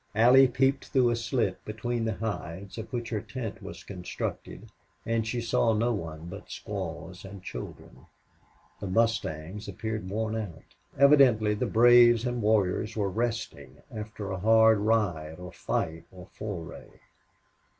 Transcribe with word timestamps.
Allie 0.15 0.47
peeped 0.47 0.85
through 0.87 1.11
a 1.11 1.15
slit 1.15 1.63
between 1.63 2.05
the 2.05 2.15
hides 2.15 2.79
of 2.79 2.91
which 2.91 3.09
her 3.11 3.21
tent 3.21 3.61
was 3.61 3.83
constructed, 3.83 4.71
and 5.05 5.27
she 5.27 5.39
saw 5.39 5.73
no 5.73 5.93
one 5.93 6.25
but 6.25 6.49
squaws 6.49 7.23
and 7.23 7.43
children. 7.43 8.07
The 8.79 8.87
mustangs 8.87 9.67
appeared 9.67 10.09
worn 10.09 10.35
out. 10.35 10.73
Evidently 10.97 11.53
the 11.53 11.67
braves 11.67 12.25
and 12.25 12.41
warriors 12.41 12.95
were 12.97 13.11
resting 13.11 13.83
after 13.93 14.31
a 14.31 14.39
hard 14.39 14.79
ride 14.79 15.37
or 15.37 15.51
fight 15.51 16.05
or 16.11 16.29
foray. 16.33 16.87